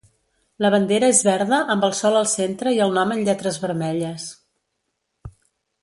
[0.65, 4.27] La bandera és verda amb el sol al centre i el nom en lletres vermelles.